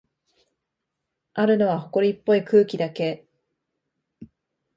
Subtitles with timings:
[1.35, 3.27] あるのは、ほこりっぽい空気だけ。